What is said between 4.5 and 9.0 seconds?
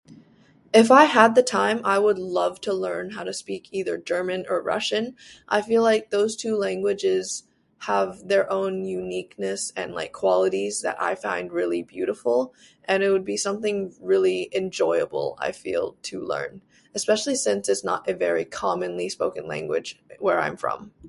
Russian. I feel like those two languages have their own